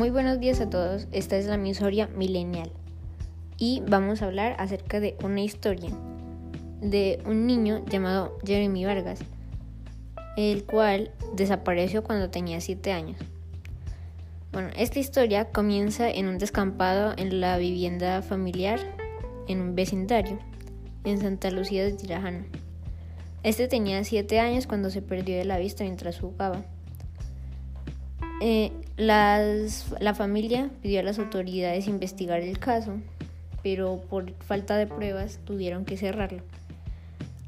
[0.00, 2.72] Muy buenos días a todos, esta es la misoria milenial
[3.58, 5.90] y vamos a hablar acerca de una historia
[6.80, 9.20] de un niño llamado Jeremy Vargas,
[10.38, 13.18] el cual desapareció cuando tenía 7 años.
[14.52, 18.80] Bueno, esta historia comienza en un descampado en la vivienda familiar
[19.48, 20.38] en un vecindario
[21.04, 22.46] en Santa Lucía de Tirajana.
[23.42, 26.64] Este tenía 7 años cuando se perdió de la vista mientras jugaba.
[28.40, 32.94] Eh, la familia pidió a las autoridades investigar el caso,
[33.62, 36.42] pero por falta de pruebas tuvieron que cerrarlo.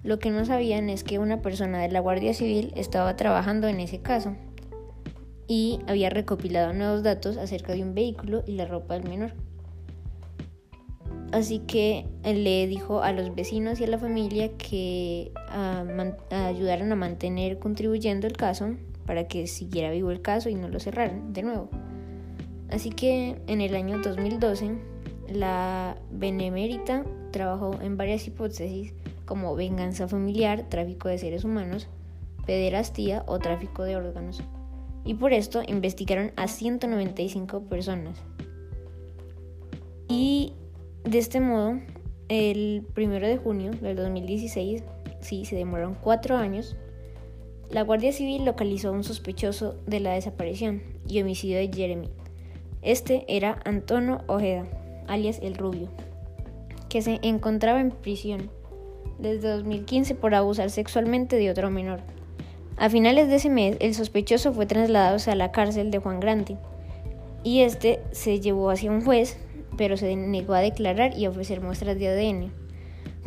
[0.03, 3.81] Lo que no sabían es que una persona de la Guardia Civil estaba trabajando en
[3.81, 4.37] ese caso
[5.47, 9.33] y había recopilado nuevos datos acerca de un vehículo y la ropa del menor.
[11.31, 15.85] Así que le dijo a los vecinos y a la familia que ah,
[16.31, 18.75] ayudaran a mantener contribuyendo el caso
[19.06, 21.69] para que siguiera vivo el caso y no lo cerraran de nuevo.
[22.70, 24.72] Así que en el año 2012
[25.28, 28.94] la Benemérita trabajó en varias hipótesis
[29.25, 31.89] como venganza familiar, tráfico de seres humanos,
[32.47, 34.42] pederastía o tráfico de órganos.
[35.05, 38.19] Y por esto investigaron a 195 personas.
[40.09, 40.53] Y
[41.05, 41.81] de este modo,
[42.28, 44.84] el 1 de junio del 2016,
[45.20, 46.77] sí, se demoraron cuatro años,
[47.73, 52.11] la Guardia Civil localizó a un sospechoso de la desaparición y homicidio de Jeremy.
[52.83, 54.65] Este era Antonio Ojeda,
[55.09, 55.89] alias El Rubio,
[56.91, 58.50] que se encontraba en prisión
[59.19, 62.00] desde 2015 por abusar sexualmente de otro menor.
[62.77, 66.59] A finales de ese mes, el sospechoso fue trasladado a la cárcel de Juan Grande
[67.43, 69.39] y este se llevó hacia un juez,
[69.78, 72.62] pero se negó a declarar y a ofrecer muestras de ADN.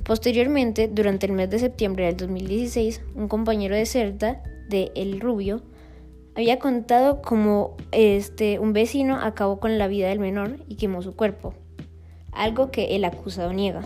[0.06, 5.64] Posteriormente, durante el mes de septiembre del 2016, un compañero de Certa, de El Rubio,
[6.36, 11.16] había contado cómo este, un vecino acabó con la vida del menor y quemó su
[11.16, 11.56] cuerpo,
[12.32, 13.82] algo que el acusado niega.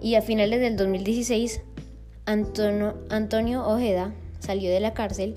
[0.00, 1.62] Y a finales del 2016,
[2.26, 5.36] Antonio, Antonio Ojeda salió de la cárcel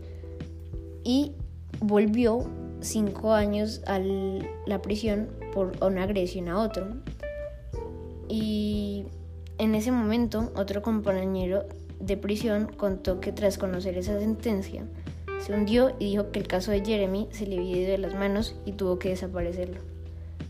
[1.03, 1.31] y
[1.79, 2.47] volvió
[2.81, 6.88] cinco años a la prisión por una agresión a otro.
[8.29, 9.05] Y
[9.63, 11.66] en ese momento, otro compañero
[12.00, 14.84] de prisión contó que tras conocer esa sentencia,
[15.40, 18.13] se hundió y dijo que el caso de Jeremy se le había ido de las
[18.13, 19.79] manos y tuvo que desaparecerlo.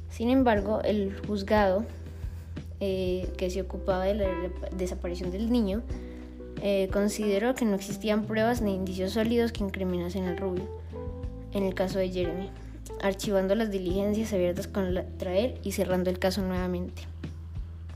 [0.10, 1.86] Sin embargo, el juzgado
[2.80, 4.28] eh, que se ocupaba de la
[4.76, 5.82] desaparición del niño
[6.62, 10.68] eh, consideró que no existían pruebas ni indicios sólidos que incriminasen al rubio
[11.54, 12.50] en el caso de Jeremy,
[13.02, 17.13] archivando las diligencias abiertas contra él y cerrando el caso nuevamente.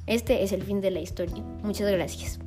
[0.08, 1.44] Este es el fin de la historia.
[1.64, 2.40] Muchas gracias.